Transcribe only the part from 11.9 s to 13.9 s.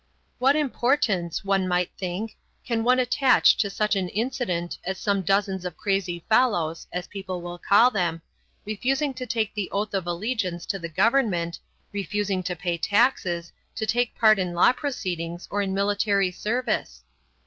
refusing to pay taxes, to